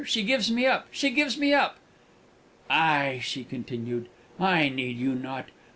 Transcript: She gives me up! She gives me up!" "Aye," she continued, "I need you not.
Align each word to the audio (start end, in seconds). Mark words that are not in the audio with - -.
She 0.03 0.23
gives 0.23 0.49
me 0.51 0.65
up! 0.65 0.87
She 0.89 1.11
gives 1.11 1.37
me 1.37 1.53
up!" 1.53 1.77
"Aye," 2.71 3.19
she 3.21 3.43
continued, 3.43 4.09
"I 4.39 4.67
need 4.67 4.97
you 4.97 5.13
not. 5.13 5.49